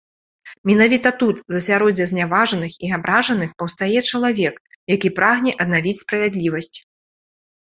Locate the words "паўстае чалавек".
3.59-4.55